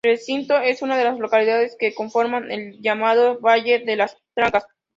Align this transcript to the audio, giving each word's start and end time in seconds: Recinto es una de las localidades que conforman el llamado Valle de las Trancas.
Recinto 0.03 0.57
es 0.57 0.81
una 0.81 0.97
de 0.97 1.03
las 1.03 1.19
localidades 1.19 1.75
que 1.77 1.93
conforman 1.93 2.49
el 2.49 2.81
llamado 2.81 3.39
Valle 3.39 3.83
de 3.85 3.97
las 3.97 4.17
Trancas. 4.33 4.65